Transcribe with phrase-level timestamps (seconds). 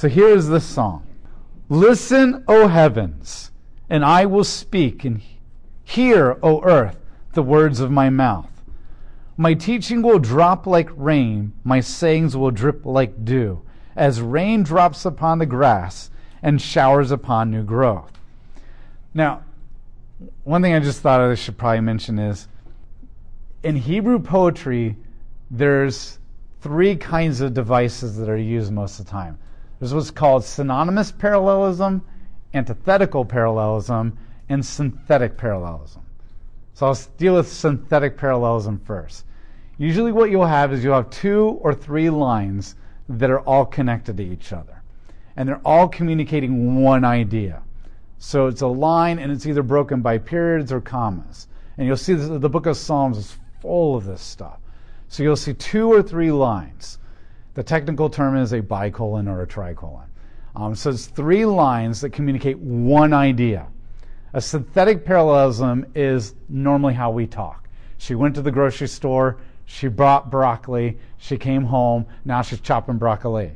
[0.00, 1.06] So here is the song
[1.68, 3.50] Listen, O heavens,
[3.90, 5.20] and I will speak, and
[5.84, 6.96] hear, O earth,
[7.34, 8.62] the words of my mouth.
[9.36, 13.60] My teaching will drop like rain, my sayings will drip like dew,
[13.94, 16.10] as rain drops upon the grass
[16.42, 18.18] and showers upon new growth.
[19.12, 19.42] Now,
[20.44, 22.48] one thing I just thought I should probably mention is
[23.62, 24.96] in Hebrew poetry,
[25.50, 26.18] there's
[26.62, 29.38] three kinds of devices that are used most of the time.
[29.80, 32.02] There's what's called synonymous parallelism,
[32.52, 34.16] antithetical parallelism,
[34.48, 36.02] and synthetic parallelism.
[36.74, 39.24] So I'll deal with synthetic parallelism first.
[39.78, 42.74] Usually, what you'll have is you'll have two or three lines
[43.08, 44.82] that are all connected to each other,
[45.36, 47.62] and they're all communicating one idea.
[48.18, 51.48] So it's a line, and it's either broken by periods or commas.
[51.78, 54.58] And you'll see the book of Psalms is full of this stuff.
[55.08, 56.98] So you'll see two or three lines.
[57.54, 60.08] The technical term is a bicolon or a tricolon.
[60.54, 63.66] Um, so it's three lines that communicate one idea.
[64.32, 67.68] A synthetic parallelism is normally how we talk.
[67.98, 72.98] She went to the grocery store, she bought broccoli, she came home, now she's chopping
[72.98, 73.52] broccoli.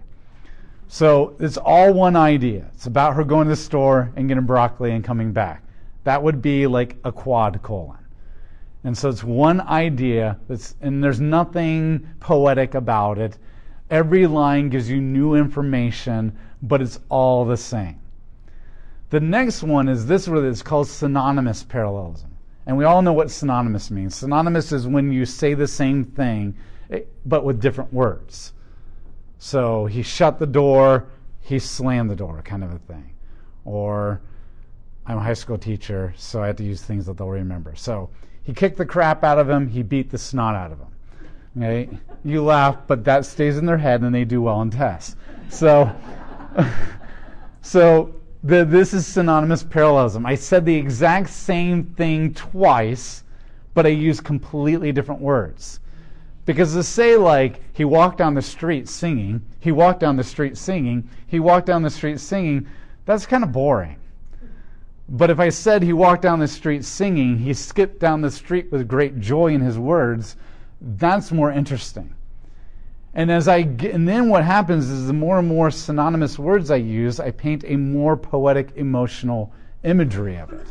[0.88, 2.66] So it's all one idea.
[2.74, 5.62] It's about her going to the store and getting broccoli and coming back.
[6.04, 7.98] That would be like a quad colon.
[8.84, 13.38] And so it's one idea, that's, and there's nothing poetic about it.
[13.90, 18.00] Every line gives you new information, but it's all the same.
[19.10, 22.30] The next one is this where it's called synonymous parallelism.
[22.66, 24.14] And we all know what synonymous means.
[24.14, 26.56] Synonymous is when you say the same thing,
[26.90, 28.54] eh, but with different words.
[29.38, 31.06] So he shut the door,
[31.40, 33.12] he slammed the door, kind of a thing.
[33.66, 34.22] Or
[35.06, 37.74] I'm a high school teacher, so I have to use things that they'll remember.
[37.74, 38.08] So
[38.42, 40.93] he kicked the crap out of him, he beat the snot out of him.
[41.56, 41.88] Okay?
[42.24, 45.16] You laugh, but that stays in their head and they do well in tests.
[45.50, 45.94] So
[47.62, 50.26] so the, this is synonymous parallelism.
[50.26, 53.24] I said the exact same thing twice,
[53.72, 55.80] but I used completely different words.
[56.46, 60.58] Because to say, like, he walked down the street singing, he walked down the street
[60.58, 62.66] singing, he walked down the street singing,
[63.06, 63.96] that's kind of boring.
[65.08, 68.70] But if I said he walked down the street singing, he skipped down the street
[68.70, 70.36] with great joy in his words,
[70.84, 72.14] that's more interesting.
[73.14, 76.70] And as I get, and then what happens is the more and more synonymous words
[76.70, 79.52] I use, I paint a more poetic emotional
[79.84, 80.66] imagery of it.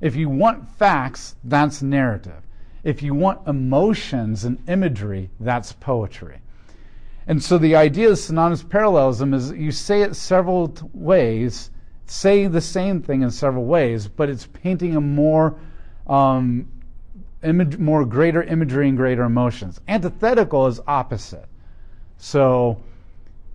[0.00, 2.42] If you want facts, that's narrative.
[2.84, 6.40] If you want emotions and imagery, that's poetry.
[7.26, 11.70] And so the idea of synonymous parallelism is you say it several t- ways,
[12.06, 15.58] say the same thing in several ways, but it's painting a more
[16.06, 16.68] um,
[17.42, 19.80] image, more greater imagery and greater emotions.
[19.88, 21.48] Antithetical is opposite.
[22.18, 22.80] So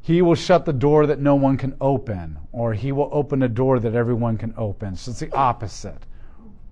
[0.02, 3.48] he will shut the door that no one can open, or he will open a
[3.48, 4.96] door that everyone can open.
[4.96, 6.04] So it's the opposite.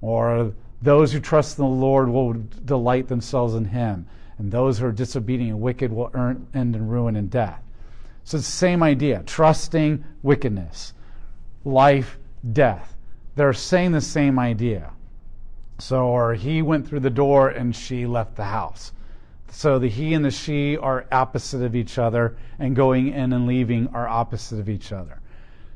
[0.01, 2.33] Or those who trust in the Lord will
[2.65, 6.87] delight themselves in him, and those who are disobedient and wicked will earn, end in
[6.87, 7.61] ruin and death.
[8.23, 10.93] So it's the same idea trusting wickedness,
[11.65, 12.17] life,
[12.53, 12.95] death.
[13.35, 14.91] They're saying the same idea.
[15.79, 18.91] So, or he went through the door and she left the house.
[19.51, 23.47] So the he and the she are opposite of each other, and going in and
[23.47, 25.21] leaving are opposite of each other.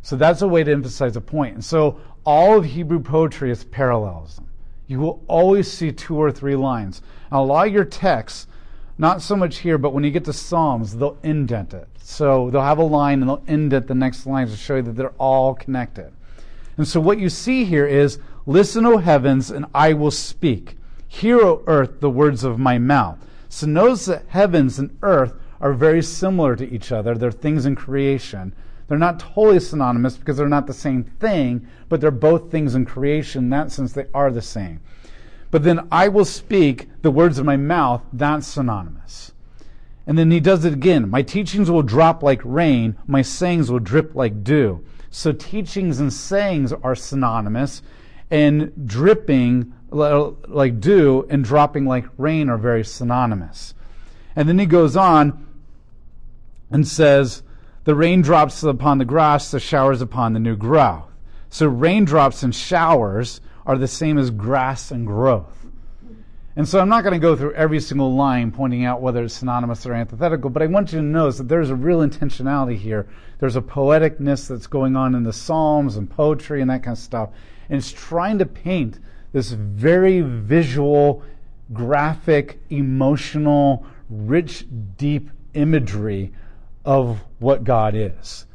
[0.01, 1.55] So that's a way to emphasize a point.
[1.55, 4.47] And so all of Hebrew poetry is parallelism.
[4.87, 7.01] You will always see two or three lines.
[7.31, 8.47] A lot of your texts,
[8.97, 11.87] not so much here, but when you get to Psalms, they'll indent it.
[11.99, 14.95] So they'll have a line and they'll indent the next line to show you that
[14.95, 16.11] they're all connected.
[16.77, 20.77] And so what you see here is, Listen, O heavens, and I will speak.
[21.07, 23.17] Hear, O earth, the words of my mouth.
[23.47, 27.15] So notice that heavens and earth are very similar to each other.
[27.15, 28.53] They're things in creation.
[28.87, 32.85] They're not totally synonymous because they're not the same thing, but they're both things in
[32.85, 33.45] creation.
[33.45, 34.81] In that sense, they are the same.
[35.51, 39.31] But then I will speak the words of my mouth, that's synonymous.
[40.05, 41.09] And then he does it again.
[41.09, 44.83] My teachings will drop like rain, my sayings will drip like dew.
[45.11, 47.83] So teachings and sayings are synonymous,
[48.29, 53.73] and dripping like dew and dropping like rain are very synonymous.
[54.35, 55.47] And then he goes on
[56.71, 57.43] and says,
[57.83, 61.05] the rain drops upon the grass, the showers upon the new growth.
[61.49, 65.62] So raindrops and showers are the same as grass and growth.
[66.55, 69.33] And so I'm not going to go through every single line pointing out whether it's
[69.33, 73.07] synonymous or antithetical, but I want you to notice that there's a real intentionality here.
[73.39, 77.03] There's a poeticness that's going on in the Psalms and poetry and that kind of
[77.03, 77.29] stuff.
[77.69, 78.99] And it's trying to paint
[79.31, 81.23] this very visual,
[81.73, 84.65] graphic, emotional, rich,
[84.97, 86.33] deep imagery
[86.85, 88.45] of what God is.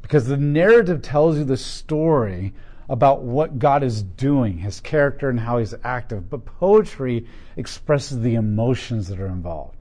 [0.00, 2.54] Because the narrative tells you the story
[2.92, 6.28] about what God is doing, his character, and how he's active.
[6.28, 9.78] But poetry expresses the emotions that are involved.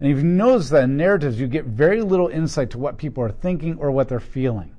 [0.00, 3.22] And if you notice that in narratives, you get very little insight to what people
[3.22, 4.74] are thinking or what they're feeling.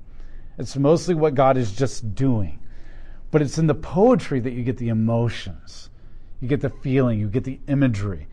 [0.58, 2.58] It's mostly what God is just doing.
[3.30, 5.88] But it's in the poetry that you get the emotions,
[6.40, 8.26] you get the feeling, you get the imagery.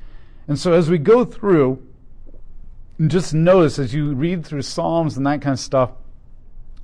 [0.47, 1.79] And so as we go through,
[2.97, 5.91] and just notice as you read through Psalms and that kind of stuff,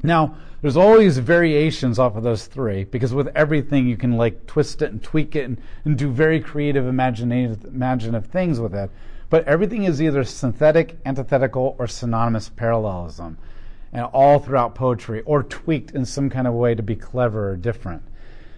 [0.03, 4.81] now there's these variations off of those three because with everything you can like twist
[4.81, 8.91] it and tweak it and, and do very creative imaginative, imaginative things with it.
[9.29, 13.37] But everything is either synthetic, antithetical, or synonymous parallelism,
[13.93, 17.55] and all throughout poetry, or tweaked in some kind of way to be clever or
[17.55, 18.01] different.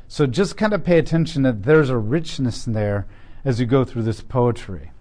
[0.07, 3.05] So just kind of pay attention that there's a richness in there
[3.43, 4.91] as you go through this poetry.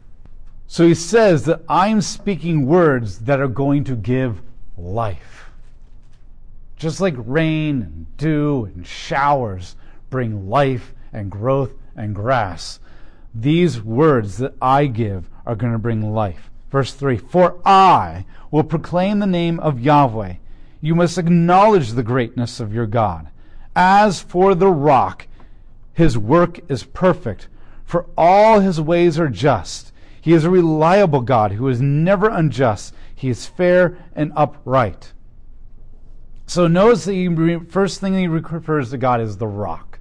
[0.66, 4.40] So he says that I'm speaking words that are going to give
[4.76, 5.49] life.
[6.80, 9.76] Just like rain and dew and showers
[10.08, 12.80] bring life and growth and grass,
[13.34, 16.50] these words that I give are going to bring life.
[16.70, 20.36] Verse 3 For I will proclaim the name of Yahweh.
[20.80, 23.28] You must acknowledge the greatness of your God.
[23.76, 25.26] As for the rock,
[25.92, 27.48] his work is perfect,
[27.84, 29.92] for all his ways are just.
[30.18, 32.94] He is a reliable God who is never unjust.
[33.14, 35.12] He is fair and upright.
[36.50, 40.00] So notice the first thing he refers to God is the rock.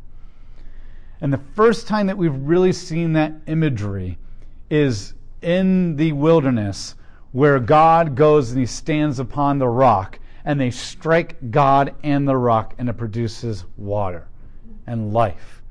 [1.22, 4.18] And the first time that we've really seen that imagery
[4.68, 5.13] is
[5.44, 6.96] in the wilderness
[7.34, 12.36] where God goes and he stands upon the rock and they strike God and the
[12.36, 14.28] rock and it produces water
[14.88, 15.62] and life.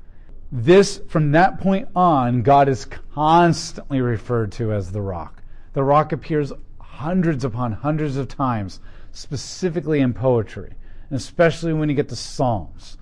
[0.49, 5.43] This, from that point on, God is constantly referred to as the rock.
[5.73, 8.79] The rock appears hundreds upon hundreds of times,
[9.11, 10.73] specifically in poetry,
[11.09, 12.97] and especially when you get to Psalms.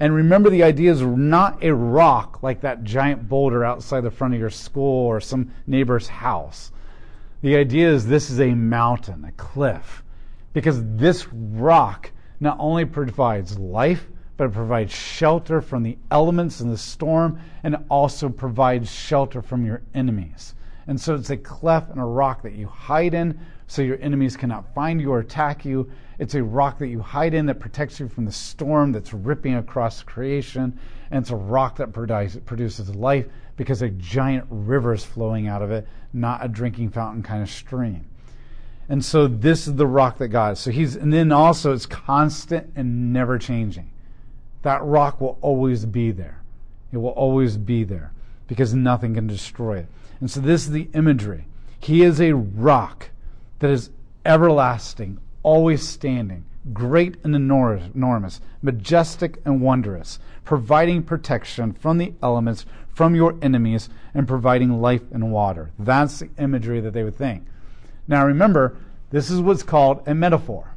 [0.00, 4.34] And remember, the idea is not a rock like that giant boulder outside the front
[4.34, 6.72] of your school or some neighbor's house.
[7.42, 10.02] The idea is this is a mountain, a cliff,
[10.52, 12.10] because this rock
[12.40, 17.74] not only provides life, but it provides shelter from the elements and the storm, and
[17.74, 20.54] it also provides shelter from your enemies.
[20.86, 24.36] And so it's a cleft and a rock that you hide in so your enemies
[24.36, 25.90] cannot find you or attack you.
[26.18, 29.54] It's a rock that you hide in that protects you from the storm that's ripping
[29.54, 30.78] across creation.
[31.10, 33.26] And it's a rock that produces life
[33.56, 37.50] because a giant river is flowing out of it, not a drinking fountain kind of
[37.50, 38.06] stream.
[38.88, 40.58] And so this is the rock that God is.
[40.58, 43.90] So he's, and then also it's constant and never changing.
[44.62, 46.42] That rock will always be there.
[46.92, 48.12] It will always be there
[48.46, 49.86] because nothing can destroy it.
[50.20, 51.46] And so this is the imagery.
[51.80, 53.10] He is a rock
[53.64, 53.88] that is
[54.26, 56.44] everlasting, always standing,
[56.74, 64.28] great and enormous, majestic and wondrous, providing protection from the elements, from your enemies, and
[64.28, 65.70] providing life and water.
[65.78, 67.46] That's the imagery that they would think.
[68.06, 68.76] Now remember,
[69.08, 70.76] this is what's called a metaphor.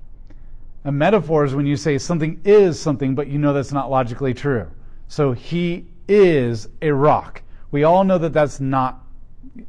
[0.85, 4.33] A metaphor is when you say something is something, but you know that's not logically
[4.33, 4.65] true.
[5.09, 7.41] So he is a rock.
[7.69, 9.03] We all know that that's not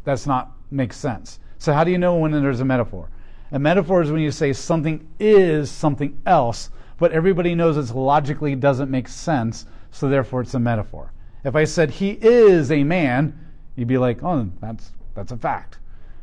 [0.05, 1.41] that's not makes sense.
[1.59, 3.09] So how do you know when there's a metaphor?
[3.51, 8.55] A metaphor is when you say something is something else, but everybody knows it logically
[8.55, 11.13] doesn't make sense, so therefore it's a metaphor.
[11.45, 13.39] If I said he is a man,
[13.75, 15.79] you'd be like, oh, that's that's a fact.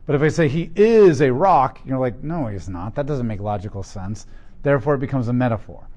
[0.05, 2.95] But if I say he is a rock, you're like, no, he's not.
[2.95, 4.27] That doesn't make logical sense.
[4.61, 5.87] Therefore, it becomes a metaphor.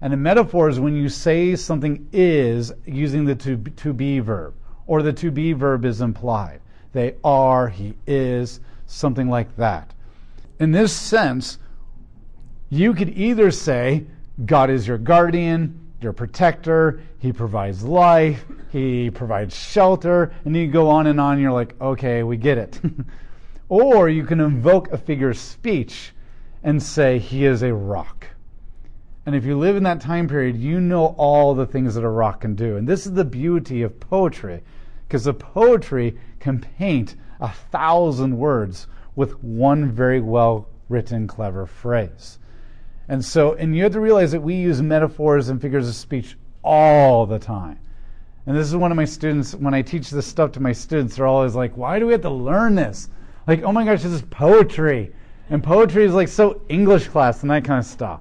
[0.00, 4.54] And a metaphor is when you say something is using the to, to be verb,
[4.86, 6.60] or the to be verb is implied.
[6.92, 9.92] They are, he is, something like that.
[10.58, 11.58] In this sense,
[12.70, 14.06] you could either say,
[14.44, 20.88] God is your guardian, your protector, he provides life, he provides shelter, and you go
[20.88, 22.80] on and on, you're like, okay, we get it.
[23.68, 26.12] or you can invoke a figure of speech
[26.62, 28.26] and say, he is a rock.
[29.24, 32.08] And if you live in that time period, you know all the things that a
[32.08, 32.76] rock can do.
[32.76, 34.62] And this is the beauty of poetry,
[35.06, 42.38] because the poetry can paint a thousand words with one very well written, clever phrase.
[43.08, 46.36] And so, and you have to realize that we use metaphors and figures of speech
[46.62, 47.78] all the time.
[48.46, 51.16] And this is one of my students, when I teach this stuff to my students,
[51.16, 53.08] they're always like, why do we have to learn this?
[53.46, 55.12] Like, oh my gosh, this is poetry.
[55.50, 58.20] And poetry is like so English class and that kind of stuff.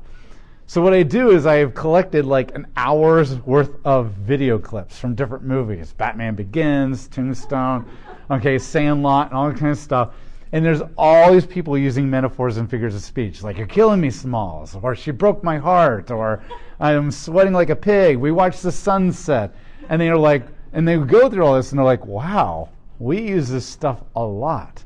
[0.68, 4.98] So what I do is I have collected like an hour's worth of video clips
[4.98, 5.94] from different movies.
[5.94, 7.86] Batman Begins, Tombstone,
[8.32, 10.16] okay, Sandlot, and all that kind of stuff.
[10.52, 14.10] And there's all these people using metaphors and figures of speech, like "You're killing me,
[14.10, 16.42] Smalls," or "She broke my heart," or
[16.80, 19.56] "I'm sweating like a pig." We watched the sunset,
[19.90, 23.50] and they're like, and they go through all this, and they're like, "Wow, we use
[23.50, 24.84] this stuff a lot."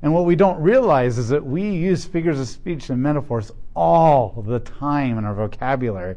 [0.00, 4.44] And what we don't realize is that we use figures of speech and metaphors all
[4.46, 6.16] the time in our vocabulary.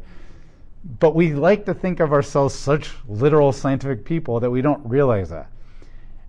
[1.00, 5.30] But we like to think of ourselves such literal scientific people that we don't realize
[5.30, 5.50] that.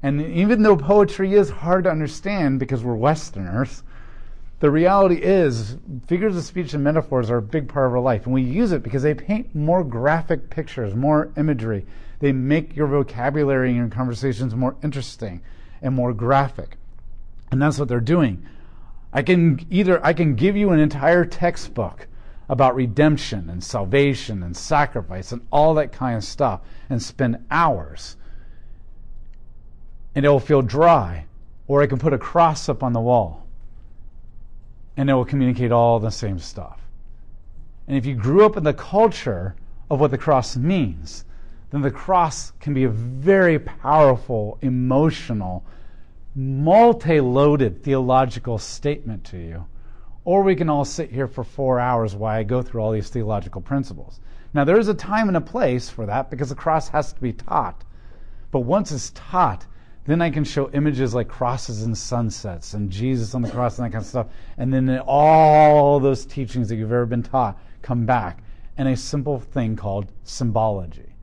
[0.01, 3.84] And even though poetry is hard to understand because we're Westerners,
[4.60, 8.25] the reality is figures of speech and metaphors are a big part of our life.
[8.25, 11.86] And we use it because they paint more graphic pictures, more imagery.
[12.19, 15.41] They make your vocabulary and your conversations more interesting
[15.81, 16.77] and more graphic.
[17.51, 18.48] And that's what they're doing.
[19.17, 22.05] I can either I can give you an entire textbook
[22.50, 28.15] about redemption and salvation and sacrifice and all that kind of stuff and spend hours
[30.13, 31.25] and it will feel dry
[31.67, 33.47] or I can put a cross up on the wall
[34.95, 36.79] and it will communicate all the same stuff.
[37.88, 39.55] And if you grew up in the culture
[39.89, 41.25] of what the cross means,
[41.71, 45.65] then the cross can be a very powerful, emotional,
[46.38, 49.65] multi loaded theological statement to you.
[50.24, 53.10] Or we can all sit here for four hours while I go through all these
[53.10, 54.20] theological principles.
[54.53, 57.22] Now, there is a time and a place for that because the cross has to
[57.22, 57.84] be taught.
[58.51, 59.65] But once it's taught,
[60.06, 63.88] then I can show images like crosses and sunsets and Jesus on the cross and
[63.88, 64.27] that kind of stuff.
[64.58, 68.44] And then all those teachings that you've ever been taught come back
[68.77, 71.15] in a simple thing called symbology,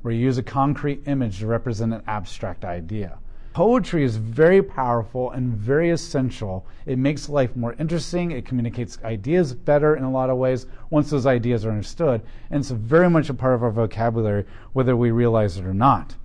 [0.00, 3.18] where you use a concrete image to represent an abstract idea.
[3.54, 6.66] Poetry is very powerful and very essential.
[6.86, 8.32] It makes life more interesting.
[8.32, 12.20] It communicates ideas better in a lot of ways once those ideas are understood.
[12.50, 16.16] And it's very much a part of our vocabulary, whether we realize it or not.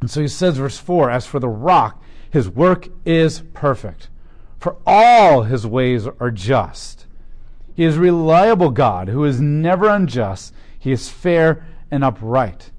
[0.00, 4.08] And so he says, verse 4 As for the rock, his work is perfect,
[4.60, 7.06] for all his ways are just.
[7.74, 10.54] He is reliable God who is never unjust.
[10.78, 12.70] He is fair and upright.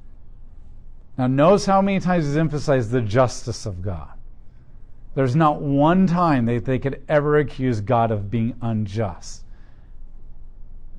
[1.19, 4.07] Now, notice how many times he's emphasized the justice of God.
[5.15, 9.43] There's not one time that they could ever accuse God of being unjust.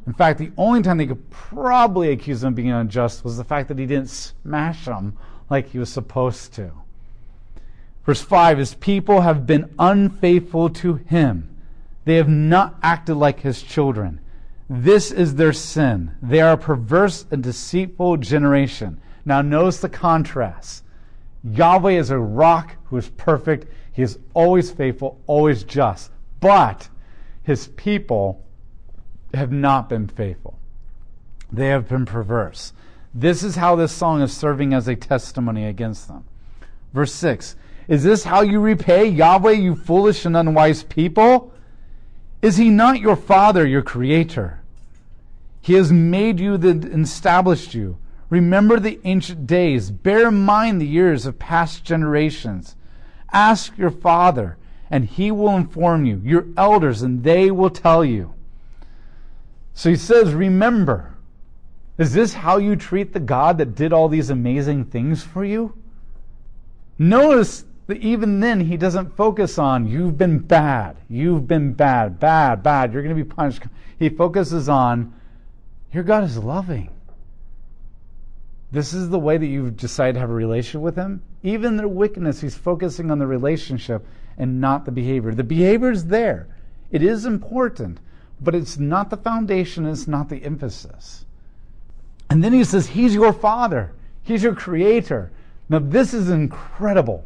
[0.06, 3.44] In fact, the only time they could probably accuse him of being unjust was the
[3.44, 5.16] fact that he didn't smash them
[5.48, 6.70] like he was supposed to.
[8.04, 11.48] Verse 5 His people have been unfaithful to him,
[12.04, 14.20] they have not acted like his children.
[14.68, 16.14] This is their sin.
[16.20, 19.00] They are a perverse and deceitful generation.
[19.24, 20.84] Now, notice the contrast.
[21.44, 23.66] Yahweh is a rock who is perfect.
[23.92, 26.10] He is always faithful, always just.
[26.40, 26.88] But
[27.42, 28.44] his people
[29.34, 30.58] have not been faithful.
[31.52, 32.72] They have been perverse.
[33.14, 36.24] This is how this song is serving as a testimony against them.
[36.92, 37.56] Verse 6
[37.88, 41.52] Is this how you repay Yahweh, you foolish and unwise people?
[42.42, 44.60] Is he not your father, your creator?
[45.60, 47.98] He has made you and established you.
[48.30, 49.90] Remember the ancient days.
[49.90, 52.76] Bear in mind the years of past generations.
[53.32, 54.56] Ask your father,
[54.88, 58.32] and he will inform you, your elders, and they will tell you.
[59.74, 61.16] So he says, Remember.
[61.98, 65.76] Is this how you treat the God that did all these amazing things for you?
[66.98, 72.62] Notice that even then he doesn't focus on, you've been bad, you've been bad, bad,
[72.62, 73.64] bad, you're going to be punished.
[73.98, 75.12] He focuses on,
[75.92, 76.90] your God is loving
[78.72, 81.88] this is the way that you've decided to have a relationship with him, even their
[81.88, 84.06] wickedness, he's focusing on the relationship
[84.38, 85.34] and not the behavior.
[85.34, 86.46] The behavior is there.
[86.90, 87.98] It is important,
[88.40, 91.24] but it's not the foundation, it's not the emphasis.
[92.28, 95.32] And then he says, He's your father, He's your creator.
[95.68, 97.24] Now, this is incredible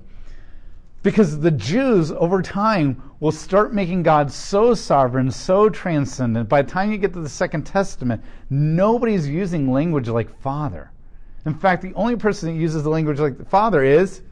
[1.03, 6.49] because the Jews over time will start making God so sovereign, so transcendent.
[6.49, 10.91] By the time you get to the Second Testament, nobody's using language like father.
[11.47, 14.23] In fact, the only person that uses the language like the Father is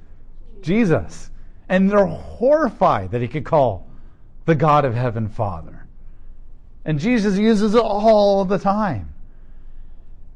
[0.63, 1.31] Jesus.
[1.69, 3.87] And they're horrified that he could call
[4.47, 5.87] the God of heaven Father.
[6.85, 9.13] And Jesus uses it all the time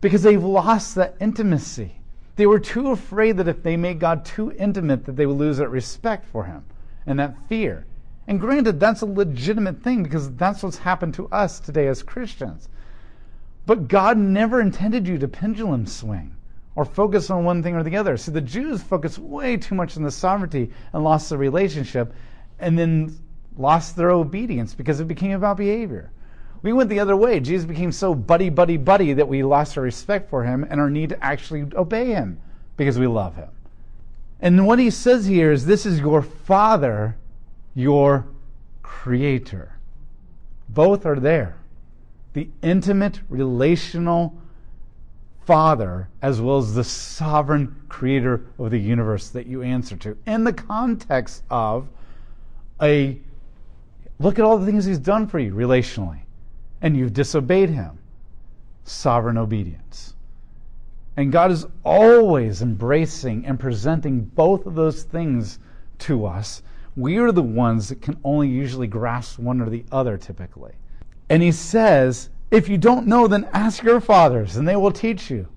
[0.00, 1.92] because they've lost that intimacy.
[2.37, 5.56] They were too afraid that if they made God too intimate that they would lose
[5.56, 6.64] that respect for him
[7.06, 7.87] and that fear.
[8.28, 12.68] And granted, that's a legitimate thing because that's what's happened to us today as Christians.
[13.64, 16.36] But God never intended you to pendulum swing
[16.76, 18.16] or focus on one thing or the other.
[18.16, 22.12] So the Jews focused way too much on the sovereignty and lost the relationship
[22.59, 23.18] and then
[23.56, 26.12] lost their obedience because it became about behavior.
[26.62, 27.40] We went the other way.
[27.40, 30.90] Jesus became so buddy, buddy, buddy that we lost our respect for him and our
[30.90, 32.40] need to actually obey him
[32.76, 33.49] because we love him.
[34.40, 37.16] And what he says here is this is your father,
[37.75, 38.26] your
[38.83, 39.73] creator.
[40.68, 41.56] Both are there.
[42.35, 44.37] The intimate relational
[45.46, 50.42] Father, as well as the sovereign creator of the universe that you answer to, in
[50.42, 51.86] the context of
[52.82, 53.16] a
[54.18, 56.18] look at all the things He's done for you relationally,
[56.82, 57.96] and you've disobeyed Him.
[58.82, 60.14] Sovereign obedience.
[61.16, 65.60] And God is always embracing and presenting both of those things
[66.00, 66.62] to us.
[66.96, 70.72] We are the ones that can only usually grasp one or the other typically.
[71.30, 75.30] And He says, if you don't know, then ask your fathers, and they will teach
[75.30, 75.48] you.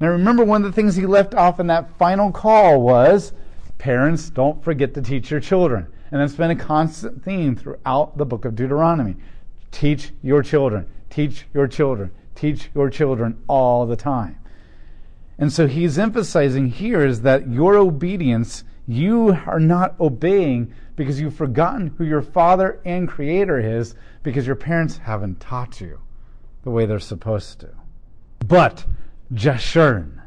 [0.00, 3.32] Now, remember, one of the things he left off in that final call was
[3.76, 5.86] parents, don't forget to teach your children.
[6.10, 9.16] And that's been a constant theme throughout the book of Deuteronomy.
[9.70, 14.38] Teach your children, teach your children, teach your children all the time.
[15.38, 21.36] And so he's emphasizing here is that your obedience, you are not obeying because you've
[21.36, 26.00] forgotten who your father and creator is because your parents haven't taught you
[26.68, 27.70] the way they're supposed to.
[28.46, 28.84] But
[29.32, 30.20] Jeshurun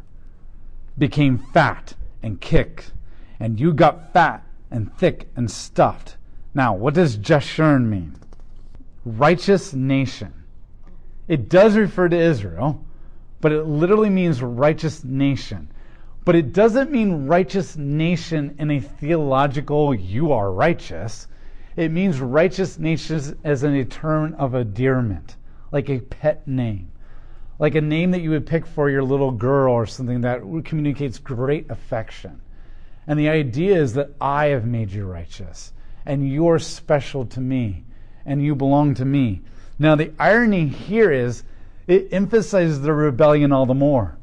[0.98, 1.94] became fat
[2.24, 2.94] and kicked,
[3.40, 6.18] and you got fat and thick and stuffed.
[6.56, 8.16] Now, what does Jeshurun mean?
[9.06, 10.34] Righteous nation.
[11.28, 12.84] It does refer to Israel,
[13.40, 15.70] but it literally means righteous nation.
[16.26, 21.28] But it doesn't mean righteous nation in a theological, you are righteous.
[21.76, 25.36] It means righteous nation as in a term of endearment
[25.72, 26.92] like a pet name,
[27.60, 31.20] like a name that you would pick for your little girl or something that communicates
[31.20, 32.42] great affection.
[33.08, 35.74] And the idea is that I have made you righteous,
[36.06, 37.84] and you're special to me,
[38.26, 39.42] and you belong to me.
[39.80, 41.44] Now, the irony here is
[41.88, 44.18] it emphasizes the rebellion all the more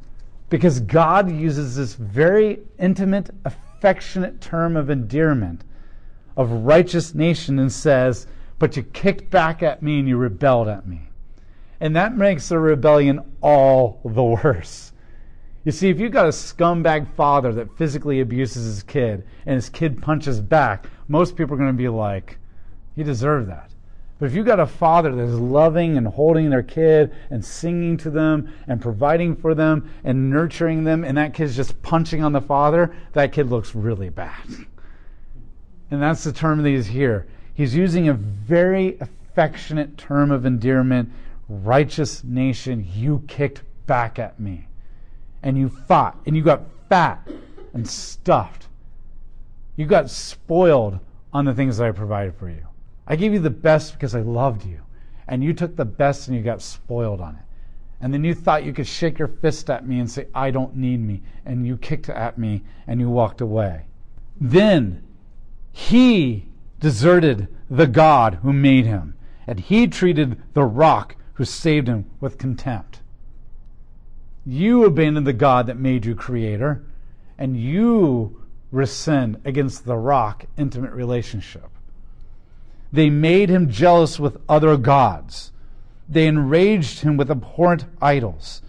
[0.49, 5.63] because God uses this very intimate, affectionate term of endearment
[6.35, 8.27] of righteous nation and says,
[8.57, 11.08] But you kicked back at me and you rebelled at me.
[11.81, 14.91] And that makes the rebellion all the worse.
[15.63, 19.69] You see, if you've got a scumbag father that physically abuses his kid and his
[19.69, 22.37] kid punches back, most people are going to be like,
[22.95, 23.71] he deserved that.
[24.19, 27.95] But if you've got a father that is loving and holding their kid and singing
[27.97, 32.33] to them and providing for them and nurturing them, and that kid's just punching on
[32.33, 34.45] the father, that kid looks really bad.
[35.91, 37.27] And that's the term that he's here.
[37.53, 41.11] He's using a very affectionate term of endearment
[41.49, 44.67] righteous nation, you kicked back at me.
[45.43, 47.27] And you fought, and you got fat
[47.73, 48.67] and stuffed.
[49.75, 50.99] You got spoiled
[51.33, 52.65] on the things that I provided for you.
[53.07, 54.81] I gave you the best because I loved you.
[55.27, 57.41] And you took the best and you got spoiled on it.
[58.01, 60.75] And then you thought you could shake your fist at me and say, I don't
[60.75, 61.21] need me.
[61.45, 63.85] And you kicked at me and you walked away.
[64.39, 65.03] Then
[65.71, 66.45] he
[66.79, 69.15] deserted the God who made him.
[69.45, 72.99] And he treated the rock who saved him with contempt.
[74.45, 76.83] You abandoned the God that made you creator,
[77.37, 81.69] and you rescind against the rock intimate relationship.
[82.91, 85.53] They made him jealous with other gods.
[86.09, 88.61] They enraged him with abhorrent idols.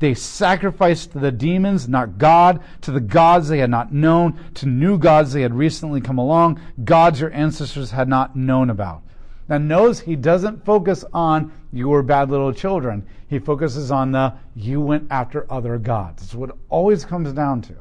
[0.00, 4.66] They sacrificed to the demons, not God, to the gods they had not known, to
[4.66, 9.04] new gods they had recently come along, gods your ancestors had not known about.
[9.48, 13.06] Now, notice he doesn't focus on you were bad little children.
[13.28, 16.22] He focuses on the you went after other gods.
[16.22, 17.74] It's what it always comes down to.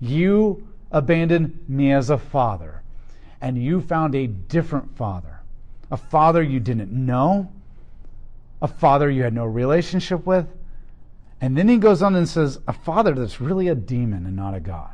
[0.00, 2.82] You abandoned me as a father,
[3.40, 5.40] and you found a different father.
[5.90, 7.50] A father you didn't know,
[8.62, 10.46] a father you had no relationship with.
[11.40, 14.54] And then he goes on and says, a father that's really a demon and not
[14.54, 14.92] a God.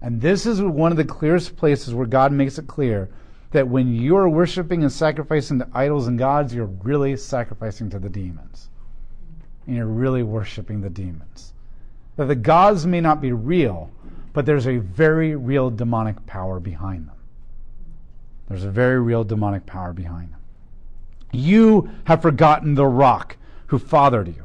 [0.00, 3.08] And this is one of the clearest places where God makes it clear
[3.50, 8.08] that when you're worshiping and sacrificing to idols and gods, you're really sacrificing to the
[8.08, 8.68] demons.
[9.66, 11.54] And you're really worshiping the demons.
[12.16, 13.90] That the gods may not be real,
[14.32, 17.16] but there's a very real demonic power behind them.
[18.48, 20.40] There's a very real demonic power behind them.
[21.32, 24.44] You have forgotten the rock who fathered you,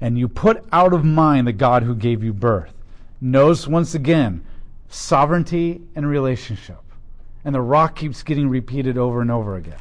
[0.00, 2.74] and you put out of mind the God who gave you birth.
[3.20, 4.44] Notice once again
[4.88, 6.80] sovereignty and relationship.
[7.44, 9.78] And the rock keeps getting repeated over and over again.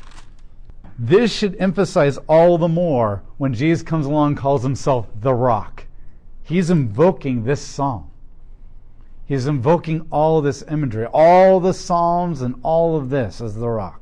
[0.97, 5.85] This should emphasize all the more when Jesus comes along calls himself the rock.
[6.43, 8.09] He's invoking this psalm.
[9.25, 14.01] He's invoking all this imagery, all the psalms and all of this as the rock.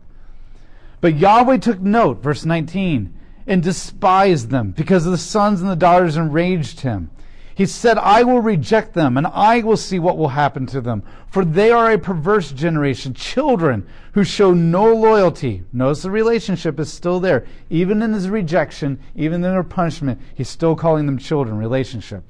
[1.02, 3.14] But Yahweh took note, verse 19,
[3.46, 7.12] and despised them because the sons and the daughters enraged him.
[7.58, 11.02] He said, I will reject them and I will see what will happen to them.
[11.32, 15.64] For they are a perverse generation, children who show no loyalty.
[15.74, 17.48] Notice the relationship is still there.
[17.72, 22.24] Even in his rejection, even in their punishment, he's still calling them children, relationship.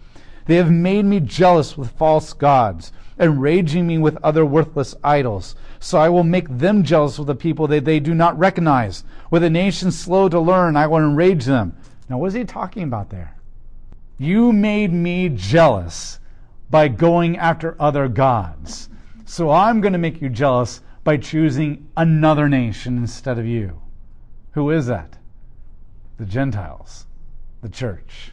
[0.46, 5.58] They have made me jealous with false gods, enraging me with other worthless idols.
[5.82, 9.04] So I will make them jealous with a people that they do not recognize.
[9.30, 11.76] With a nation slow to learn, I will enrage them.
[12.08, 13.37] Now, what is he talking about there?
[14.18, 16.20] You made me jealous
[16.70, 18.90] by going after other gods.
[19.26, 23.82] So I'm going to make you jealous by choosing another nation instead of you.
[24.52, 25.18] Who is that?
[26.18, 27.06] The Gentiles,
[27.62, 28.32] the church.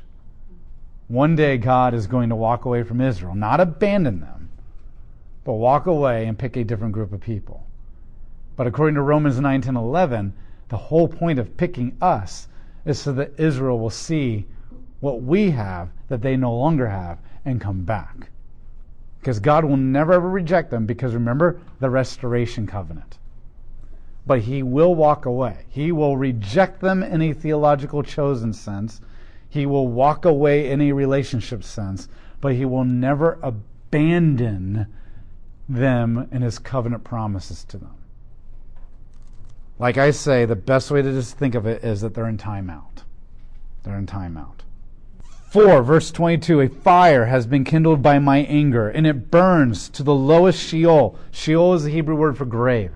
[1.08, 4.48] One day God is going to walk away from Israel, not abandon them,
[5.44, 7.66] but walk away and pick a different group of people.
[8.56, 10.32] But according to Romans 9, 10, 11,
[10.70, 12.48] the whole point of picking us
[12.86, 14.46] is so that Israel will see
[15.04, 18.30] what we have that they no longer have and come back.
[19.20, 23.18] Because God will never ever reject them because remember the restoration covenant.
[24.26, 25.66] But he will walk away.
[25.68, 29.02] He will reject them in a theological chosen sense.
[29.50, 32.08] He will walk away in a relationship sense,
[32.40, 34.86] but he will never abandon
[35.68, 37.94] them in his covenant promises to them.
[39.78, 42.38] Like I say, the best way to just think of it is that they're in
[42.38, 43.02] timeout.
[43.82, 44.60] They're in timeout.
[45.54, 50.02] 4, verse 22 A fire has been kindled by my anger, and it burns to
[50.02, 51.16] the lowest Sheol.
[51.30, 52.90] Sheol is the Hebrew word for grave.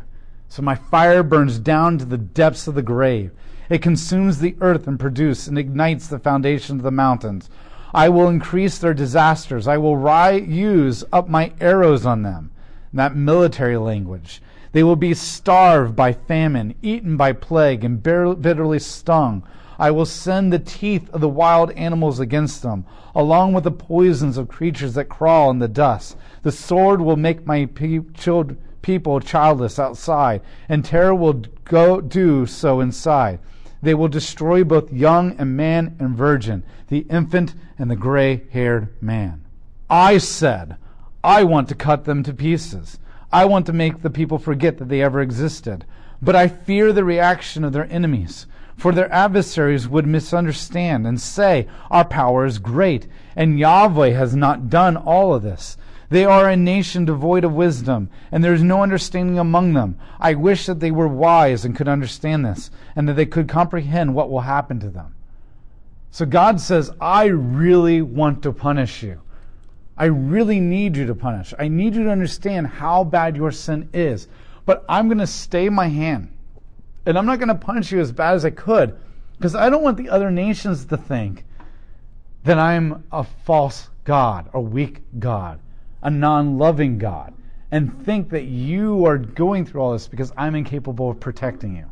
[0.48, 3.30] So my fire burns down to the depths of the grave.
[3.70, 7.48] It consumes the earth and produces and ignites the foundation of the mountains.
[7.94, 9.68] I will increase their disasters.
[9.68, 12.50] I will ri- use up my arrows on them.
[12.92, 14.42] That military language.
[14.72, 19.44] They will be starved by famine, eaten by plague, and bitterly stung.
[19.78, 24.36] I will send the teeth of the wild animals against them, along with the poisons
[24.36, 26.16] of creatures that crawl in the dust.
[26.42, 27.66] The sword will make my
[28.82, 33.38] people childless outside, and terror will go do so inside.
[33.80, 38.88] They will destroy both young and man and virgin, the infant and the gray haired
[39.00, 39.44] man.
[39.88, 40.76] I said,
[41.22, 42.98] I want to cut them to pieces.
[43.30, 45.84] I want to make the people forget that they ever existed.
[46.20, 48.46] But I fear the reaction of their enemies.
[48.78, 54.70] For their adversaries would misunderstand and say, Our power is great, and Yahweh has not
[54.70, 55.76] done all of this.
[56.10, 59.98] They are a nation devoid of wisdom, and there is no understanding among them.
[60.20, 64.14] I wish that they were wise and could understand this, and that they could comprehend
[64.14, 65.12] what will happen to them.
[66.12, 69.20] So God says, I really want to punish you.
[69.96, 71.52] I really need you to punish.
[71.58, 74.28] I need you to understand how bad your sin is.
[74.64, 76.30] But I'm going to stay my hand.
[77.08, 78.94] And I'm not going to punish you as bad as I could
[79.38, 81.46] because I don't want the other nations to think
[82.44, 85.58] that I'm a false God, a weak God,
[86.02, 87.32] a non loving God,
[87.70, 91.86] and think that you are going through all this because I'm incapable of protecting you.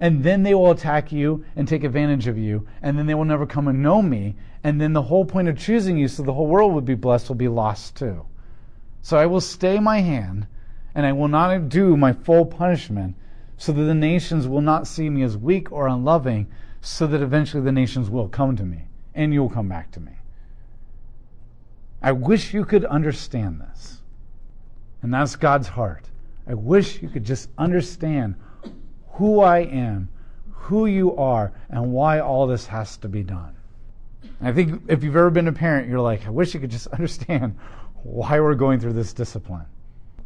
[0.00, 3.26] And then they will attack you and take advantage of you, and then they will
[3.26, 4.36] never come and know me.
[4.64, 7.28] And then the whole point of choosing you so the whole world would be blessed
[7.28, 8.24] will be lost too.
[9.02, 10.46] So I will stay my hand,
[10.94, 13.16] and I will not do my full punishment
[13.62, 16.48] so that the nations will not see me as weak or unloving,
[16.80, 20.10] so that eventually the nations will come to me and you'll come back to me.
[22.02, 24.00] I wish you could understand this.
[25.00, 26.10] And that's God's heart.
[26.44, 28.34] I wish you could just understand
[29.12, 30.08] who I am,
[30.50, 33.54] who you are, and why all this has to be done.
[34.40, 36.86] I think if you've ever been a parent, you're like, I wish you could just
[36.98, 37.56] understand
[38.02, 39.66] why we're going through this discipline.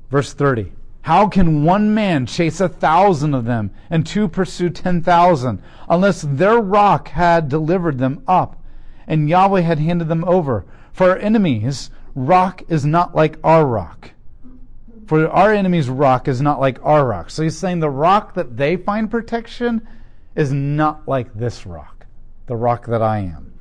[0.09, 0.73] Verse 30.
[1.07, 6.23] How can one man chase a thousand of them and two pursue ten thousand unless
[6.23, 8.61] their rock had delivered them up
[9.07, 10.65] and Yahweh had handed them over?
[10.93, 14.11] For our enemies, rock is not like our rock.
[15.07, 17.31] For our enemies' rock is not like our rock.
[17.31, 19.87] So he's saying the rock that they find protection
[20.35, 22.07] is not like this rock,
[22.47, 23.53] the rock that I am.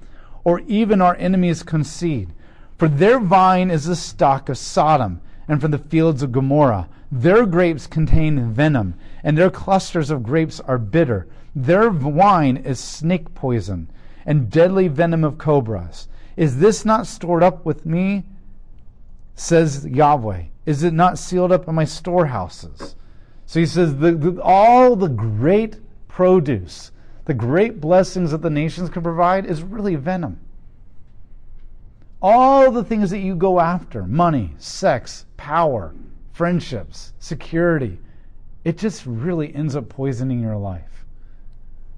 [0.43, 2.34] Or even our enemies concede.
[2.79, 6.89] For their vine is the stock of Sodom and from the fields of Gomorrah.
[7.12, 11.27] Their grapes contain venom, and their clusters of grapes are bitter.
[11.55, 13.89] Their wine is snake poison,
[14.25, 16.08] and deadly venom of cobras.
[16.36, 18.23] Is this not stored up with me?
[19.36, 20.45] Says Yahweh.
[20.65, 22.95] Is it not sealed up in my storehouses?
[23.45, 25.77] So he says, the, the, all the great
[26.08, 26.91] produce,
[27.25, 30.39] the great blessings that the nations can provide is really venom.
[32.21, 35.93] All the things that you go after money, sex, power,
[36.34, 37.99] friendships, security
[38.65, 41.05] it just really ends up poisoning your life.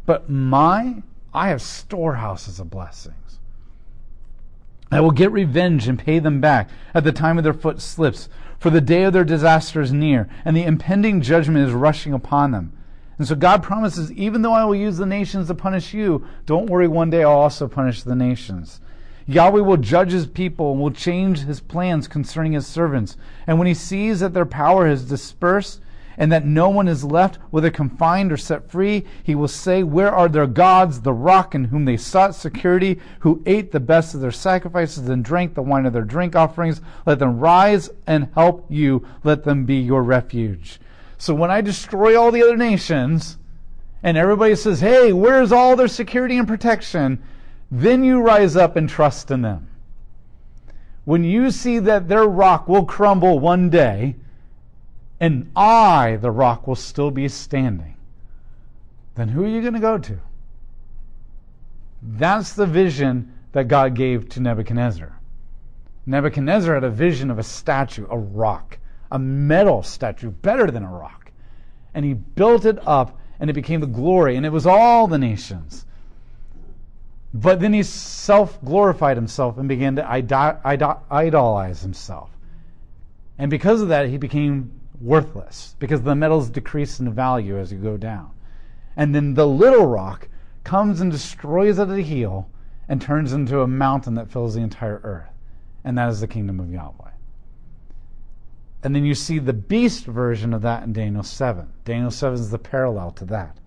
[0.06, 1.02] But my,
[1.34, 3.40] I have storehouses of blessings.
[4.92, 8.28] I will get revenge and pay them back at the time of their foot slips,
[8.60, 12.52] for the day of their disaster is near, and the impending judgment is rushing upon
[12.52, 12.74] them.
[13.18, 16.70] And so God promises, even though I will use the nations to punish you, don't
[16.70, 18.82] worry, one day I'll also punish the nations.
[19.28, 23.18] Yahweh will judge his people and will change his plans concerning his servants.
[23.46, 25.82] And when he sees that their power has dispersed,
[26.18, 30.12] and that no one is left, whether confined or set free, he will say, Where
[30.12, 34.22] are their gods, the rock in whom they sought security, who ate the best of
[34.22, 36.82] their sacrifices and drank the wine of their drink offerings?
[37.06, 39.08] Let them rise and help you.
[39.24, 40.80] Let them be your refuge.
[41.20, 43.38] So when I destroy all the other nations,
[44.02, 47.22] and everybody says, Hey, where's all their security and protection?
[47.70, 49.68] Then you rise up and trust in them.
[51.06, 54.16] When you see that their rock will crumble one day,
[55.20, 57.96] and I, the rock, will still be standing,
[59.16, 60.20] then who are you going to go to?
[62.02, 65.18] That's the vision that God gave to Nebuchadnezzar.
[66.06, 68.78] Nebuchadnezzar had a vision of a statue, a rock,
[69.12, 71.32] a metal statue, better than a rock.
[71.94, 75.18] And he built it up, and it became the glory, and it was all the
[75.18, 75.86] nations.
[77.34, 82.32] But then he self glorified himself and began to idolize himself.
[83.38, 87.78] And because of that, he became worthless because the metals decrease in value as you
[87.78, 88.32] go down.
[88.96, 90.28] And then the little rock
[90.64, 92.50] comes and destroys it at the heel
[92.90, 95.30] and turns into a mountain that fills the entire earth.
[95.84, 97.12] And that is the kingdom of Yahweh.
[98.84, 101.68] And then you see the beast version of that in Daniel 7.
[101.84, 103.58] Daniel 7 is the parallel to that.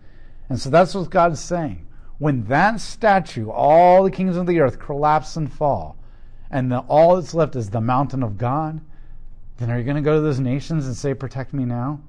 [0.48, 1.86] And so that's what God's saying.
[2.20, 5.96] When that statue, all the kings of the earth collapse and fall,
[6.50, 8.82] and the, all that's left is the mountain of God,
[9.56, 12.00] then are you going to go to those nations and say, Protect me now?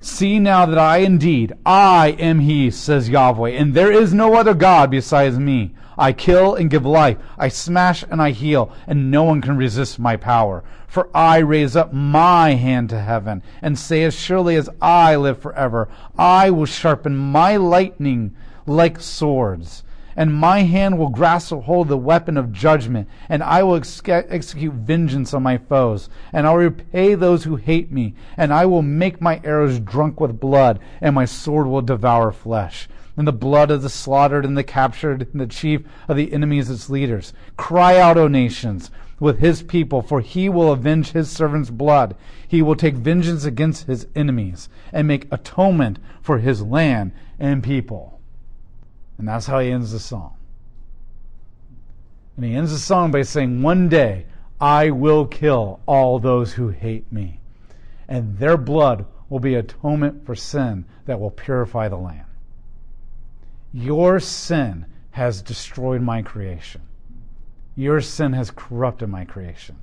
[0.00, 4.52] See now that I indeed, I am He, says Yahweh, and there is no other
[4.52, 5.74] God besides me.
[5.96, 7.16] I kill and give life.
[7.38, 10.62] I smash and I heal, and no one can resist my power.
[10.86, 15.40] For I raise up my hand to heaven, and say, As surely as I live
[15.40, 19.82] forever, I will sharpen my lightning like swords
[20.16, 24.74] and my hand will grasp hold the weapon of judgment, and I will ex- execute
[24.74, 29.20] vengeance on my foes, and I'll repay those who hate me, and I will make
[29.20, 32.88] my arrows drunk with blood, and my sword will devour flesh.
[33.16, 36.70] And the blood of the slaughtered and the captured, and the chief of the enemies
[36.70, 37.32] its leaders.
[37.56, 42.16] Cry out, O nations, with his people, for he will avenge his servant's blood.
[42.46, 48.21] He will take vengeance against his enemies, and make atonement for his land and people.
[49.18, 50.36] And that's how he ends the song.
[52.36, 54.26] And he ends the song by saying, One day
[54.60, 57.40] I will kill all those who hate me,
[58.08, 62.26] and their blood will be atonement for sin that will purify the land.
[63.72, 66.82] Your sin has destroyed my creation.
[67.74, 69.76] Your sin has corrupted my creation.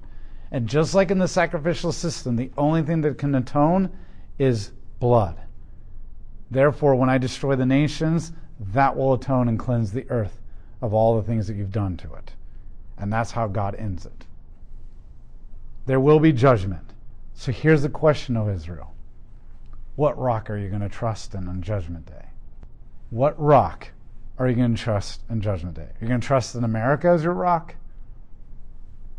[0.52, 3.90] And just like in the sacrificial system, the only thing that can atone
[4.38, 5.40] is blood.
[6.52, 10.40] Therefore, when I destroy the nations, that will atone and cleanse the earth
[10.82, 12.34] of all the things that you've done to it.
[12.98, 14.26] And that's how God ends it.
[15.86, 16.94] There will be judgment.
[17.34, 18.94] So here's the question, O Israel
[19.96, 22.26] What rock are you going to trust in on Judgment Day?
[23.10, 23.92] What rock
[24.38, 25.84] are you going to trust in Judgment Day?
[25.84, 27.76] Are you going to trust in America as your rock?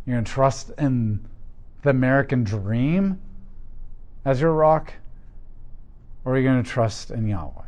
[0.05, 1.25] You're going to trust in
[1.83, 3.19] the American dream
[4.23, 4.93] as your rock?
[6.23, 7.60] Or are you going to trust in Yahweh?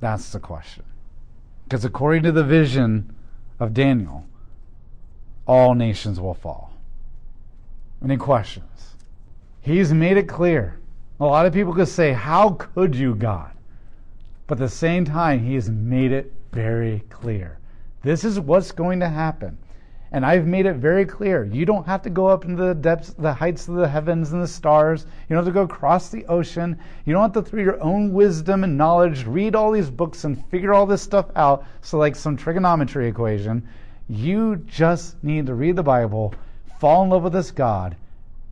[0.00, 0.84] That's the question.
[1.64, 3.14] Because according to the vision
[3.60, 4.26] of Daniel,
[5.46, 6.72] all nations will fall.
[8.02, 8.96] Any questions?
[9.60, 10.78] He's made it clear.
[11.20, 13.50] A lot of people could say, How could you, God?
[14.46, 17.58] But at the same time, He has made it very clear.
[18.02, 19.58] This is what's going to happen.
[20.10, 21.44] And I've made it very clear.
[21.44, 24.42] You don't have to go up into the depths, the heights of the heavens and
[24.42, 25.04] the stars.
[25.28, 26.78] You don't have to go across the ocean.
[27.04, 30.42] You don't have to, through your own wisdom and knowledge, read all these books and
[30.46, 31.64] figure all this stuff out.
[31.82, 33.68] So, like some trigonometry equation,
[34.08, 36.34] you just need to read the Bible,
[36.80, 37.96] fall in love with this God,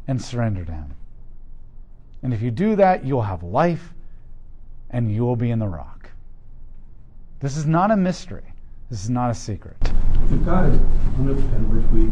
[0.06, 0.94] and surrender to Him.
[2.22, 3.94] And if you do that, you'll have life
[4.90, 6.10] and you will be in the rock.
[7.40, 8.52] This is not a mystery.
[8.88, 9.76] This is not a secret.
[9.82, 10.78] If God is
[11.18, 12.08] omnipotent, which we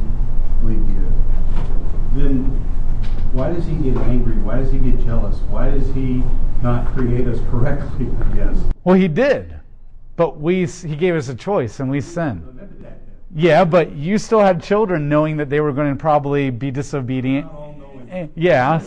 [0.60, 2.44] believe He is, then
[3.32, 4.34] why does He get angry?
[4.38, 5.36] Why does He get jealous?
[5.50, 6.24] Why does He
[6.62, 8.08] not create us correctly?
[8.20, 8.58] I guess.
[8.82, 9.54] Well, He did,
[10.16, 12.42] but we He gave us a choice, and we sinned.
[13.36, 17.48] Yeah, but you still had children knowing that they were going to probably be disobedient.
[18.10, 18.80] Eh, yeah,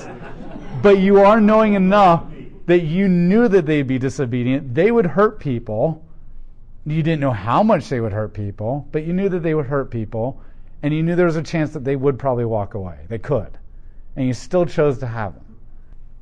[0.82, 2.26] but you are knowing enough
[2.66, 4.76] that you knew that they'd be disobedient.
[4.76, 6.04] They would hurt people
[6.88, 9.66] you didn't know how much they would hurt people, but you knew that they would
[9.66, 10.42] hurt people.
[10.84, 13.00] And you knew there was a chance that they would probably walk away.
[13.08, 13.58] They could.
[14.16, 15.58] And you still chose to have them.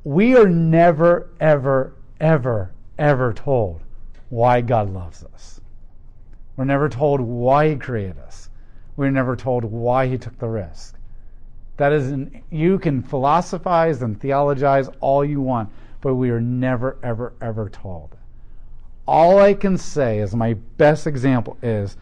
[0.04, 3.82] We are never, ever, ever, ever told
[4.30, 5.60] why God loves us.
[6.56, 8.50] We're never told why He created us.
[8.96, 10.98] We're never told why He took the risk.
[11.78, 16.98] That is, an, you can philosophize and theologize all you want, but we are never,
[17.04, 18.15] ever, ever told.
[19.08, 21.96] All I can say is my best example is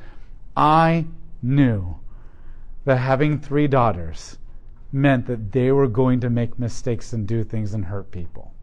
[0.55, 1.05] I
[1.41, 1.95] knew
[2.85, 4.37] that having three daughters
[4.91, 8.53] meant that they were going to make mistakes and do things and hurt people.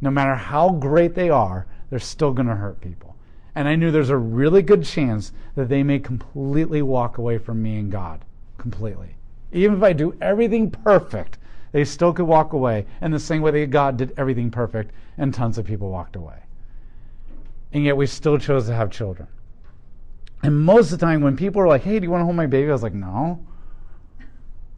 [0.00, 3.16] No matter how great they are, they're still going to hurt people.
[3.54, 7.62] And I knew there's a really good chance that they may completely walk away from
[7.62, 8.24] me and God.
[8.56, 9.16] Completely.
[9.52, 11.38] Even if I do everything perfect,
[11.72, 15.34] they still could walk away And the same way that God did everything perfect and
[15.34, 16.38] tons of people walked away.
[17.72, 19.28] And yet we still chose to have children.
[20.42, 22.36] And most of the time when people are like, hey, do you want to hold
[22.36, 22.68] my baby?
[22.68, 23.44] I was like, no.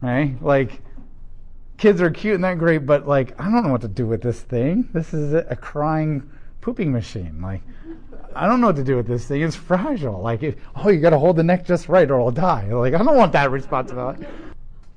[0.01, 0.41] Right?
[0.41, 0.81] Like,
[1.77, 4.21] kids are cute and that great, but like, I don't know what to do with
[4.21, 4.89] this thing.
[4.93, 7.41] This is a crying pooping machine.
[7.41, 7.61] Like,
[8.35, 9.41] I don't know what to do with this thing.
[9.41, 10.21] It's fragile.
[10.21, 12.71] Like, oh, you got to hold the neck just right or it'll die.
[12.71, 14.25] Like, I don't want that responsibility.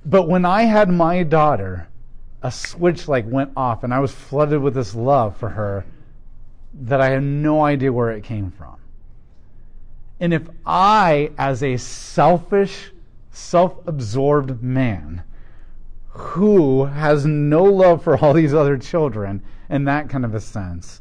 [0.07, 1.89] But when I had my daughter,
[2.43, 5.85] a switch like went off, and I was flooded with this love for her
[6.75, 8.77] that I have no idea where it came from.
[10.21, 12.93] And if I, as a selfish,
[13.31, 15.23] self absorbed man
[16.09, 21.01] who has no love for all these other children in that kind of a sense,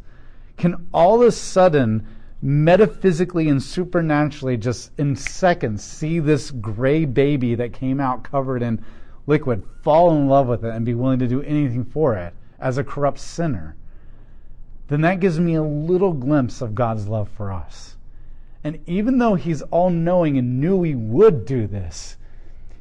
[0.58, 2.08] can all of a sudden
[2.42, 8.84] metaphysically and supernaturally just in seconds see this gray baby that came out covered in
[9.28, 12.78] liquid fall in love with it and be willing to do anything for it as
[12.78, 13.76] a corrupt sinner,
[14.88, 17.96] then that gives me a little glimpse of God's love for us.
[18.64, 22.18] And even though He's all knowing and knew we would do this,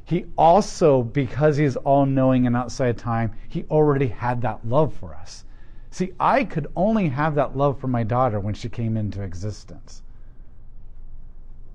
[0.05, 5.13] He also, because He's all knowing and outside time, He already had that love for
[5.13, 5.45] us.
[5.91, 10.01] See, I could only have that love for my daughter when she came into existence.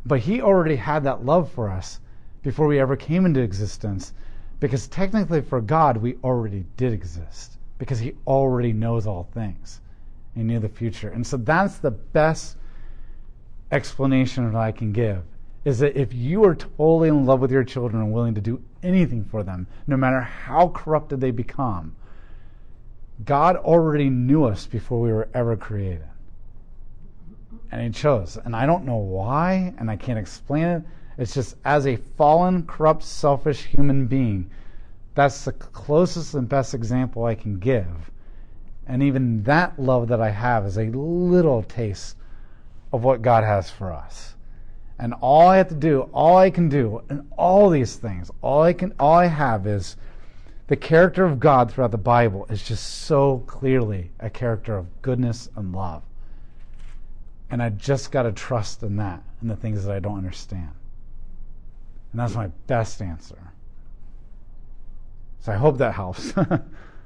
[0.05, 2.01] But He already had that love for us
[2.43, 4.13] before we ever came into existence
[4.61, 9.81] because technically for God, we already did exist because He already knows all things.
[10.39, 11.09] He knew the future.
[11.09, 12.57] And so that's the best
[13.73, 15.25] explanation that I can give
[15.65, 18.63] is that if you are totally in love with your children and willing to do
[18.85, 21.97] anything for them, no matter how corrupted they become,
[23.25, 26.07] God already knew us before we were ever created.
[27.73, 28.39] And He chose.
[28.45, 30.83] And I don't know why, and I can't explain it.
[31.19, 34.49] It's just as a fallen, corrupt, selfish human being,
[35.17, 38.13] that's the closest and best example I can give.
[38.89, 42.17] And even that love that I have is a little taste
[42.93, 44.35] of what God has for us.
[44.99, 48.63] And all I have to do, all I can do, and all these things, all
[48.63, 49.97] I can all I have is
[50.67, 55.49] the character of God throughout the Bible is just so clearly a character of goodness
[55.55, 56.03] and love.
[57.51, 60.71] And I just got to trust in that and the things that I don't understand.
[62.13, 63.53] And that's my best answer.
[65.41, 66.33] So I hope that helps.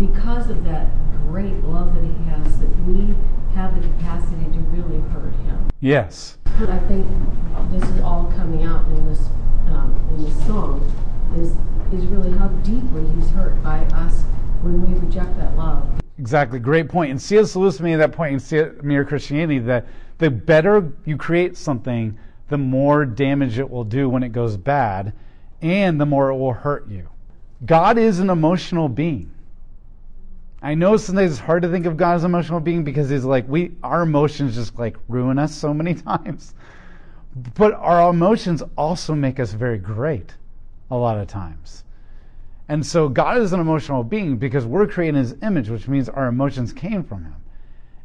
[0.00, 0.88] because of that
[1.28, 3.14] great love that he has, that we
[3.54, 5.68] have the capacity to really hurt him.
[5.80, 6.38] Yes.
[6.46, 7.06] I think
[7.70, 9.28] this is all coming out in this
[9.68, 10.80] um, in this song
[11.36, 11.52] is
[11.92, 14.22] is really how deeply he's hurt by us
[14.62, 15.86] when we reject that love.
[16.18, 17.10] Exactly, great point.
[17.10, 17.56] And C.S.
[17.56, 19.86] Lewis made that point in Mere Christianity that
[20.18, 25.12] the better you create something, the more damage it will do when it goes bad,
[25.62, 27.08] and the more it will hurt you.
[27.64, 29.32] God is an emotional being.
[30.62, 33.24] I know sometimes it's hard to think of God as an emotional being because he's
[33.24, 36.54] like we our emotions just like ruin us so many times.
[37.54, 40.34] But our emotions also make us very great
[40.90, 41.84] a lot of times.
[42.68, 46.08] And so God is an emotional being because we're created in his image, which means
[46.08, 47.36] our emotions came from him.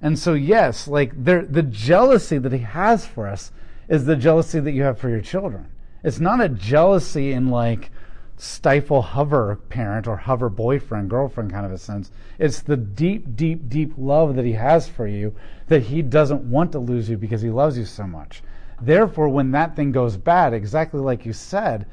[0.01, 3.51] And so, yes, like the jealousy that he has for us
[3.87, 5.67] is the jealousy that you have for your children.
[6.03, 7.91] It's not a jealousy in like
[8.37, 12.11] stifle hover parent or hover boyfriend, girlfriend kind of a sense.
[12.37, 15.35] It's the deep, deep, deep love that he has for you
[15.67, 18.43] that he doesn't want to lose you because he loves you so much.
[18.81, 21.85] Therefore, when that thing goes bad, exactly like you said,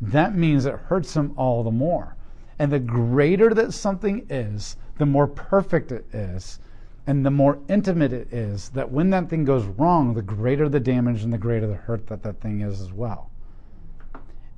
[0.00, 2.14] that means it hurts him all the more.
[2.58, 6.60] And the greater that something is, the more perfect it is,
[7.06, 10.80] and the more intimate it is, that when that thing goes wrong, the greater the
[10.80, 13.30] damage and the greater the hurt that that thing is as well.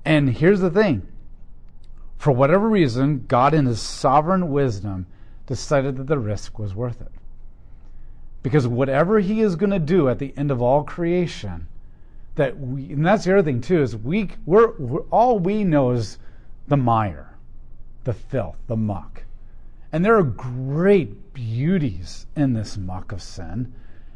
[0.05, 1.07] And here's the thing
[2.20, 5.06] for whatever reason, God, in His sovereign wisdom,
[5.46, 7.10] decided that the risk was worth it.
[8.42, 11.66] Because whatever He is going to do at the end of all creation,
[12.34, 15.92] that we, and that's the other thing too, is we, we're, we're all we know
[15.92, 16.18] is
[16.68, 17.38] the mire,
[18.04, 19.22] the filth, the muck.
[19.90, 23.72] And there are great beauties in this muck of sin.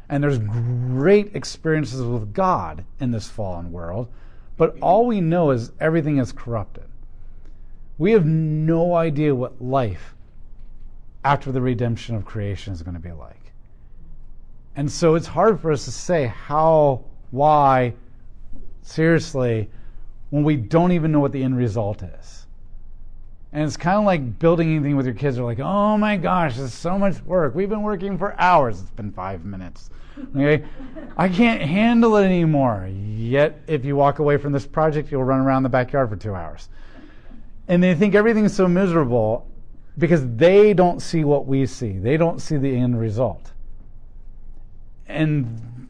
[0.07, 4.09] And there's great experiences with God in this fallen world.
[4.57, 6.83] But all we know is everything is corrupted.
[7.97, 10.15] We have no idea what life
[11.23, 13.51] after the redemption of creation is going to be like.
[14.75, 17.93] And so it's hard for us to say how, why,
[18.81, 19.69] seriously,
[20.29, 22.45] when we don't even know what the end result is.
[23.53, 25.37] And it's kind of like building anything with your kids.
[25.37, 27.55] They're like, oh my gosh, is so much work.
[27.55, 28.81] We've been working for hours.
[28.81, 29.89] It's been five minutes.
[30.35, 30.65] Okay?
[31.15, 32.89] I can't handle it anymore.
[32.91, 36.35] Yet, if you walk away from this project, you'll run around the backyard for two
[36.35, 36.67] hours.
[37.67, 39.47] And they think everything's so miserable
[39.97, 41.93] because they don't see what we see.
[41.97, 43.51] They don't see the end result.
[45.07, 45.89] And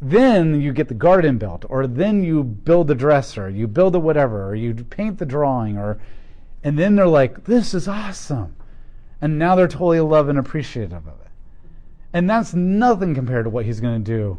[0.00, 4.00] then you get the garden built, or then you build the dresser, you build the
[4.00, 6.00] whatever, or you paint the drawing, or
[6.64, 8.56] and then they're like, this is awesome.
[9.20, 11.28] And now they're totally love and appreciative of it.
[12.12, 14.38] And that's nothing compared to what he's going to do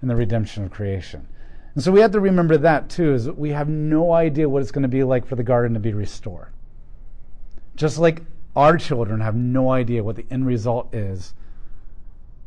[0.00, 1.26] in the redemption of creation.
[1.74, 4.62] And so we have to remember that too, is that we have no idea what
[4.62, 6.48] it's going to be like for the garden to be restored.
[7.76, 8.22] Just like
[8.54, 11.32] our children have no idea what the end result is,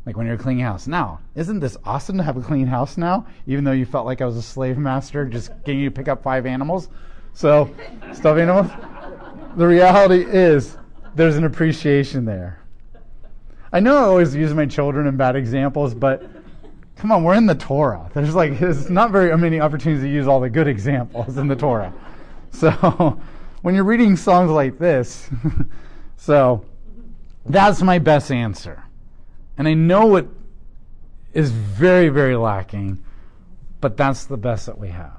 [0.04, 0.86] like when you're cleaning house.
[0.86, 4.20] Now, isn't this awesome to have a clean house now, even though you felt like
[4.20, 6.88] I was a slave master just getting you to pick up five animals?
[7.34, 7.74] So,
[8.12, 8.70] stuffed animals?
[9.56, 10.78] The reality is
[11.16, 12.60] there's an appreciation there.
[13.72, 16.22] I know I always use my children in bad examples, but
[16.96, 18.10] come on, we're in the Torah.
[18.14, 21.56] There's like there's not very many opportunities to use all the good examples in the
[21.56, 21.92] Torah.
[22.50, 23.20] So
[23.62, 25.28] when you're reading songs like this,
[26.16, 26.64] so
[27.44, 28.82] that's my best answer.
[29.58, 30.28] And I know it
[31.32, 33.02] is very, very lacking,
[33.80, 35.16] but that's the best that we have.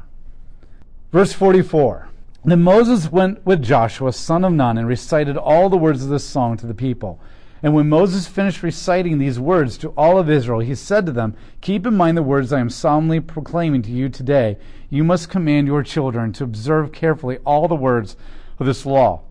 [1.12, 2.10] Verse 44.
[2.46, 6.24] Then Moses went with Joshua, son of Nun, and recited all the words of this
[6.24, 7.20] song to the people.
[7.64, 11.36] And when Moses finished reciting these words to all of Israel, he said to them,
[11.62, 14.58] Keep in mind the words I am solemnly proclaiming to you today.
[14.90, 18.16] You must command your children to observe carefully all the words
[18.60, 19.22] of this law.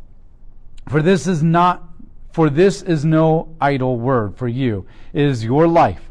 [0.88, 1.82] For this is not
[2.32, 4.86] for this is no idle word for you.
[5.14, 6.10] It is your life.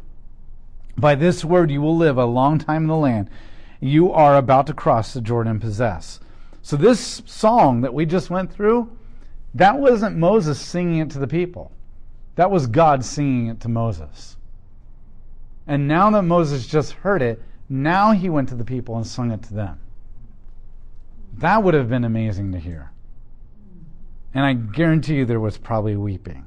[0.97, 3.29] By this word you will live a long time in the land
[3.79, 6.19] you are about to cross the Jordan and possess.
[6.61, 8.89] So this song that we just went through,
[9.53, 11.71] that wasn't Moses singing it to the people.
[12.35, 14.37] That was God singing it to Moses.
[15.67, 19.31] And now that Moses just heard it, now he went to the people and sung
[19.31, 19.79] it to them.
[21.37, 22.91] That would have been amazing to hear.
[24.33, 26.44] And I guarantee you there was probably weeping.